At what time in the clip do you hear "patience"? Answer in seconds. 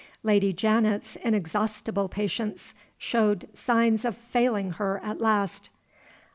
2.09-2.73